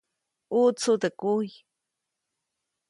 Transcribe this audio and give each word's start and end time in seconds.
ʼUʼtsu 0.55 0.91
teʼ 1.01 1.13
kujy. 1.19 1.51